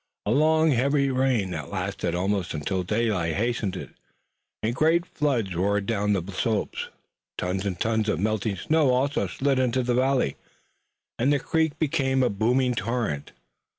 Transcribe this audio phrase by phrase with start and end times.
[0.25, 3.91] A long heavy rain that lasted almost until daylight hastened it
[4.63, 6.89] and great floods roared down the slopes.
[7.37, 10.37] Tons and tons of melting snow also slid into the valley,
[11.19, 13.31] and the creek became a booming torrent.